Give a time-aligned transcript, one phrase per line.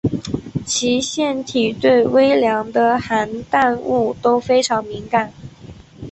[0.65, 5.31] 其腺体对微量的含氮物都非常敏感。